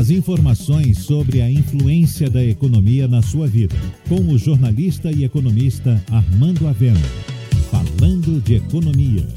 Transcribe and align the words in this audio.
As 0.00 0.08
informações 0.08 1.00
sobre 1.00 1.42
a 1.42 1.52
influência 1.52 2.30
da 2.30 2.42
economia 2.42 3.06
na 3.06 3.20
sua 3.20 3.46
vida, 3.46 3.76
com 4.08 4.32
o 4.32 4.38
jornalista 4.38 5.12
e 5.12 5.24
economista 5.24 6.02
Armando 6.10 6.66
Avena. 6.66 6.98
Falando 7.70 8.40
de 8.40 8.54
economia. 8.54 9.28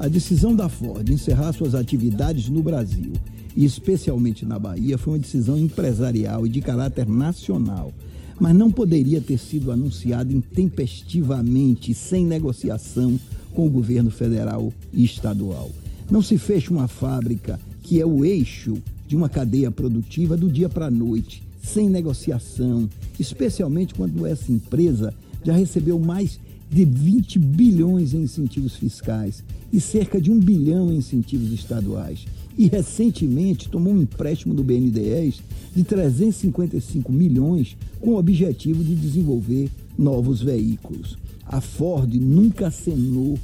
A 0.00 0.08
decisão 0.08 0.52
da 0.52 0.68
Ford 0.68 1.08
encerrar 1.08 1.52
suas 1.52 1.76
atividades 1.76 2.48
no 2.48 2.60
Brasil, 2.60 3.12
e 3.56 3.64
especialmente 3.64 4.44
na 4.44 4.58
Bahia, 4.58 4.98
foi 4.98 5.12
uma 5.12 5.20
decisão 5.20 5.56
empresarial 5.56 6.44
e 6.44 6.48
de 6.48 6.60
caráter 6.60 7.08
nacional, 7.08 7.92
mas 8.40 8.52
não 8.52 8.72
poderia 8.72 9.20
ter 9.20 9.38
sido 9.38 9.70
anunciada 9.70 10.32
intempestivamente, 10.32 11.94
sem 11.94 12.26
negociação 12.26 13.16
com 13.54 13.64
o 13.64 13.70
governo 13.70 14.10
federal 14.10 14.72
e 14.92 15.04
estadual. 15.04 15.70
Não 16.10 16.20
se 16.20 16.36
fecha 16.36 16.72
uma 16.72 16.88
fábrica 16.88 17.60
que 17.84 18.00
é 18.00 18.04
o 18.04 18.24
eixo 18.24 18.78
de 19.06 19.14
uma 19.14 19.28
cadeia 19.28 19.70
produtiva 19.70 20.36
do 20.36 20.50
dia 20.50 20.68
para 20.68 20.86
a 20.86 20.90
noite, 20.90 21.40
sem 21.62 21.88
negociação, 21.88 22.90
especialmente 23.18 23.94
quando 23.94 24.26
essa 24.26 24.50
empresa 24.50 25.14
já 25.44 25.52
recebeu 25.52 26.00
mais 26.00 26.40
de 26.68 26.84
20 26.84 27.38
bilhões 27.38 28.12
em 28.12 28.22
incentivos 28.22 28.74
fiscais 28.74 29.44
e 29.72 29.80
cerca 29.80 30.20
de 30.20 30.32
um 30.32 30.38
bilhão 30.38 30.92
em 30.92 30.96
incentivos 30.96 31.52
estaduais. 31.52 32.26
E 32.58 32.66
recentemente 32.66 33.68
tomou 33.68 33.92
um 33.92 34.02
empréstimo 34.02 34.52
do 34.52 34.64
BNDES 34.64 35.40
de 35.74 35.84
355 35.84 37.12
milhões 37.12 37.76
com 38.00 38.10
o 38.10 38.18
objetivo 38.18 38.82
de 38.82 38.96
desenvolver 38.96 39.70
novos 39.96 40.42
veículos. 40.42 41.16
A 41.46 41.60
Ford 41.60 42.12
nunca 42.14 42.66
acenou 42.66 43.38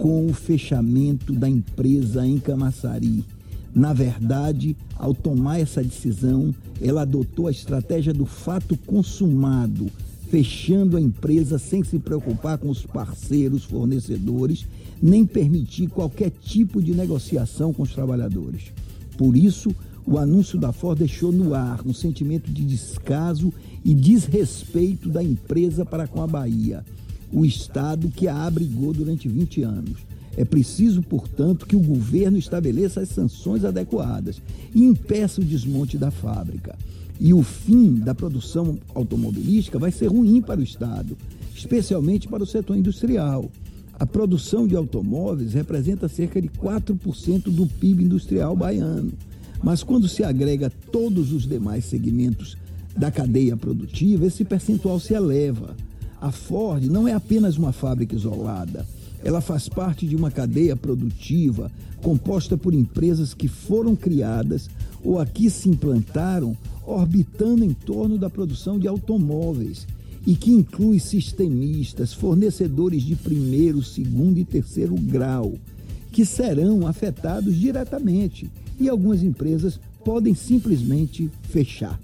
com 0.00 0.26
o 0.26 0.32
fechamento 0.32 1.34
da 1.34 1.46
empresa 1.46 2.26
em 2.26 2.38
Camaçari. 2.38 3.22
Na 3.74 3.92
verdade, 3.92 4.74
ao 4.96 5.14
tomar 5.14 5.60
essa 5.60 5.82
decisão, 5.84 6.54
ela 6.80 7.02
adotou 7.02 7.46
a 7.46 7.50
estratégia 7.50 8.14
do 8.14 8.24
fato 8.24 8.78
consumado, 8.86 9.88
fechando 10.30 10.96
a 10.96 11.00
empresa 11.00 11.58
sem 11.58 11.84
se 11.84 11.98
preocupar 11.98 12.56
com 12.56 12.70
os 12.70 12.84
parceiros, 12.86 13.64
fornecedores, 13.64 14.66
nem 15.02 15.26
permitir 15.26 15.88
qualquer 15.88 16.30
tipo 16.30 16.82
de 16.82 16.94
negociação 16.94 17.70
com 17.70 17.82
os 17.82 17.92
trabalhadores. 17.92 18.72
Por 19.18 19.36
isso, 19.36 19.70
o 20.06 20.16
anúncio 20.16 20.58
da 20.58 20.72
Ford 20.72 20.98
deixou 20.98 21.30
no 21.30 21.52
ar 21.52 21.82
um 21.86 21.92
sentimento 21.92 22.50
de 22.50 22.64
descaso 22.64 23.52
e 23.84 23.92
desrespeito 23.92 25.10
da 25.10 25.22
empresa 25.22 25.84
para 25.84 26.08
com 26.08 26.22
a 26.22 26.26
Bahia 26.26 26.82
o 27.32 27.44
Estado 27.44 28.08
que 28.08 28.28
a 28.28 28.44
abrigou 28.44 28.92
durante 28.92 29.28
20 29.28 29.62
anos. 29.62 30.10
É 30.36 30.44
preciso, 30.44 31.02
portanto, 31.02 31.66
que 31.66 31.76
o 31.76 31.80
governo 31.80 32.38
estabeleça 32.38 33.00
as 33.00 33.08
sanções 33.08 33.64
adequadas 33.64 34.40
e 34.74 34.82
impeça 34.84 35.40
o 35.40 35.44
desmonte 35.44 35.98
da 35.98 36.10
fábrica. 36.10 36.76
E 37.18 37.34
o 37.34 37.42
fim 37.42 37.96
da 37.96 38.14
produção 38.14 38.78
automobilística 38.94 39.78
vai 39.78 39.90
ser 39.90 40.06
ruim 40.06 40.40
para 40.40 40.60
o 40.60 40.62
Estado, 40.62 41.16
especialmente 41.54 42.28
para 42.28 42.42
o 42.42 42.46
setor 42.46 42.76
industrial. 42.76 43.50
A 43.98 44.06
produção 44.06 44.66
de 44.66 44.74
automóveis 44.74 45.52
representa 45.52 46.08
cerca 46.08 46.40
de 46.40 46.48
4% 46.48 47.50
do 47.50 47.66
PIB 47.66 48.04
industrial 48.04 48.56
baiano. 48.56 49.12
Mas 49.62 49.82
quando 49.82 50.08
se 50.08 50.24
agrega 50.24 50.72
todos 50.90 51.32
os 51.32 51.46
demais 51.46 51.84
segmentos 51.84 52.56
da 52.96 53.10
cadeia 53.10 53.56
produtiva, 53.56 54.24
esse 54.24 54.42
percentual 54.42 54.98
se 54.98 55.12
eleva. 55.12 55.76
A 56.20 56.30
Ford 56.30 56.84
não 56.84 57.08
é 57.08 57.14
apenas 57.14 57.56
uma 57.56 57.72
fábrica 57.72 58.14
isolada. 58.14 58.86
Ela 59.24 59.40
faz 59.40 59.68
parte 59.68 60.06
de 60.06 60.14
uma 60.14 60.30
cadeia 60.30 60.76
produtiva 60.76 61.70
composta 62.02 62.56
por 62.56 62.74
empresas 62.74 63.32
que 63.32 63.48
foram 63.48 63.96
criadas 63.96 64.68
ou 65.02 65.18
aqui 65.18 65.48
se 65.48 65.68
implantaram 65.68 66.56
orbitando 66.86 67.64
em 67.64 67.72
torno 67.72 68.18
da 68.18 68.28
produção 68.28 68.78
de 68.78 68.86
automóveis 68.86 69.86
e 70.26 70.34
que 70.34 70.50
inclui 70.50 70.98
sistemistas, 70.98 72.12
fornecedores 72.12 73.02
de 73.02 73.16
primeiro, 73.16 73.82
segundo 73.82 74.38
e 74.38 74.44
terceiro 74.44 74.94
grau, 74.94 75.54
que 76.12 76.26
serão 76.26 76.86
afetados 76.86 77.56
diretamente 77.56 78.50
e 78.78 78.88
algumas 78.88 79.22
empresas 79.22 79.80
podem 80.04 80.34
simplesmente 80.34 81.30
fechar 81.42 81.98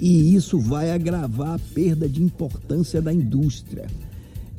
e 0.00 0.34
isso 0.34 0.58
vai 0.58 0.90
agravar 0.90 1.54
a 1.54 1.58
perda 1.74 2.08
de 2.08 2.22
importância 2.22 3.02
da 3.02 3.12
indústria. 3.12 3.86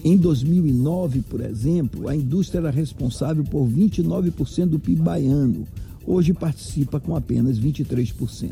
Em 0.04 0.16
2009, 0.16 1.22
por 1.22 1.42
exemplo, 1.42 2.08
a 2.08 2.16
indústria 2.16 2.60
era 2.60 2.70
responsável 2.70 3.44
por 3.44 3.68
29% 3.68 4.68
do 4.68 4.80
PIB 4.80 5.02
baiano. 5.02 5.68
Hoje 6.06 6.34
participa 6.34 7.00
com 7.00 7.16
apenas 7.16 7.60
23%. 7.60 8.52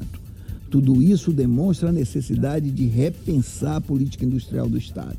Tudo 0.70 1.02
isso 1.02 1.32
demonstra 1.32 1.90
a 1.90 1.92
necessidade 1.92 2.70
de 2.72 2.86
repensar 2.86 3.78
a 3.78 3.82
política 3.82 4.26
industrial 4.26 4.68
do 4.68 4.78
Estado. 4.78 5.18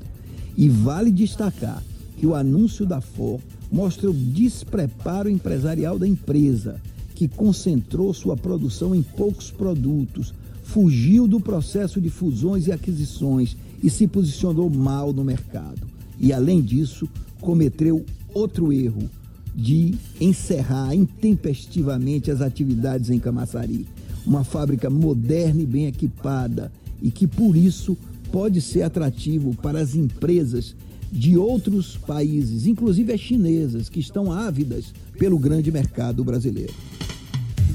E 0.57 0.69
vale 0.69 1.11
destacar 1.11 1.83
que 2.17 2.27
o 2.27 2.35
anúncio 2.35 2.85
da 2.85 3.01
FOR 3.01 3.41
mostra 3.71 4.11
o 4.11 4.15
despreparo 4.15 5.29
empresarial 5.29 5.99
da 5.99 6.07
empresa, 6.07 6.81
que 7.15 7.29
concentrou 7.29 8.13
sua 8.13 8.37
produção 8.37 8.95
em 8.95 9.03
poucos 9.03 9.51
produtos, 9.51 10.35
fugiu 10.73 11.27
do 11.27 11.41
processo 11.41 12.01
de 12.01 12.09
fusões 12.09 12.69
e 12.69 12.73
aquisições 12.73 13.57
e 13.83 13.91
se 13.91 14.07
posicionou 14.07 14.71
mal 14.71 15.13
no 15.13 15.25
mercado. 15.25 15.81
E, 16.19 16.33
além 16.33 16.63
disso, 16.63 17.09
cometeu 17.41 18.05
outro 18.33 18.73
erro 18.73 19.11
de 19.53 19.95
encerrar 20.21 20.95
intempestivamente 20.95 22.31
as 22.31 22.41
atividades 22.41 23.11
em 23.11 23.19
Camaçari. 23.19 23.85
Uma 24.25 24.45
fábrica 24.45 24.89
moderna 24.89 25.61
e 25.61 25.67
bem 25.67 25.87
equipada 25.87 26.71
e 27.03 27.11
que, 27.11 27.27
por 27.27 27.57
isso, 27.57 27.97
pode 28.31 28.61
ser 28.61 28.83
atrativo 28.83 29.57
para 29.57 29.81
as 29.81 29.97
empresas 29.97 30.77
de 31.11 31.37
outros 31.37 31.97
países, 31.97 32.67
inclusive 32.67 33.13
as 33.13 33.21
chinesas, 33.21 33.89
que 33.89 33.99
estão 33.99 34.31
ávidas 34.31 34.95
pelo 35.19 35.37
grande 35.37 35.73
mercado 35.73 36.23
brasileiro. 36.23 36.73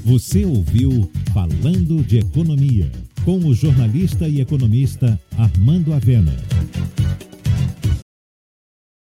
Você 0.06 0.44
ouviu 0.44 1.10
Falando 1.34 2.00
de 2.04 2.18
Economia, 2.18 2.88
com 3.24 3.38
o 3.38 3.52
jornalista 3.52 4.28
e 4.28 4.40
economista 4.40 5.20
Armando 5.36 5.92
Avena. 5.92 6.32